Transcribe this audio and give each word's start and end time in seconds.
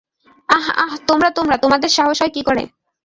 আহ-আহ, 0.49 0.91
তোমরা, 1.07 1.29
তোমরা, 1.29 1.55
তোমাদের 1.57 1.89
সাহস 1.89 2.17
হয় 2.21 2.33
কী 2.33 2.41
করে? 2.43 2.63